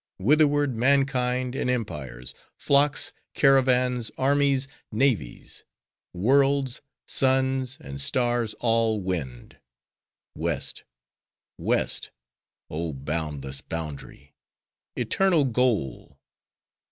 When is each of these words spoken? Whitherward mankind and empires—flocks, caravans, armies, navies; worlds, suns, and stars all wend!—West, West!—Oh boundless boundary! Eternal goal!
Whitherward 0.17 0.73
mankind 0.75 1.53
and 1.53 1.69
empires—flocks, 1.69 3.13
caravans, 3.35 4.09
armies, 4.17 4.67
navies; 4.91 5.63
worlds, 6.11 6.81
suns, 7.05 7.77
and 7.79 8.01
stars 8.01 8.55
all 8.61 8.99
wend!—West, 8.99 10.85
West!—Oh 11.59 12.93
boundless 12.93 13.61
boundary! 13.61 14.33
Eternal 14.95 15.45
goal! 15.45 16.17